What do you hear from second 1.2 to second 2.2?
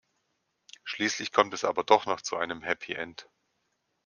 kommt es aber doch